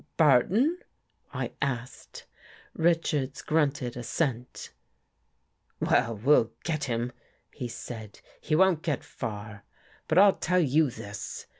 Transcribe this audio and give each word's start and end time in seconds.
"Barton?" 0.17 0.79
I 1.31 1.51
asked. 1.61 2.25
Richards 2.73 3.43
grunted 3.43 3.95
assent. 3.95 4.71
"Well, 5.79 6.15
we'll 6.17 6.49
get 6.63 6.85
him," 6.85 7.11
he 7.53 7.67
said. 7.67 8.19
"He 8.39 8.55
won't 8.55 8.81
get 8.81 9.03
far. 9.03 9.63
But 10.07 10.17
I'll 10.17 10.33
tell 10.37 10.59
you 10.59 10.89
this." 10.89 11.45